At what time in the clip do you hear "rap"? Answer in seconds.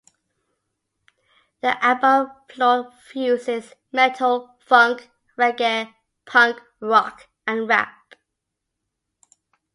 7.69-7.99